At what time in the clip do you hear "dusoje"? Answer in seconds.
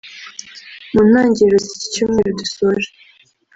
2.39-2.89